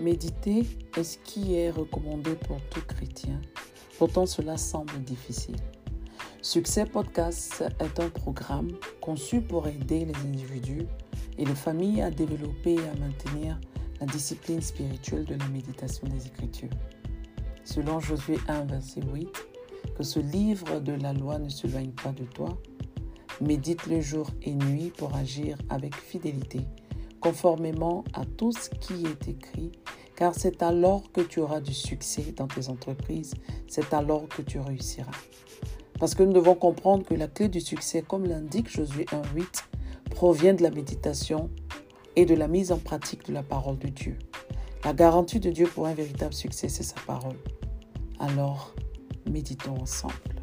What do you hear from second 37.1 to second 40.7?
la clé du succès, comme l'indique Josué 1.8, provient de la